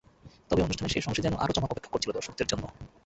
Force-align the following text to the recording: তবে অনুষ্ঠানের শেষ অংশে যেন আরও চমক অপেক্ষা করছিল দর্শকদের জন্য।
তবে 0.49 0.61
অনুষ্ঠানের 0.63 0.93
শেষ 0.93 1.05
অংশে 1.07 1.25
যেন 1.25 1.35
আরও 1.35 1.55
চমক 1.55 1.71
অপেক্ষা 1.71 1.91
করছিল 1.91 2.11
দর্শকদের 2.11 2.47
জন্য। 2.47 2.63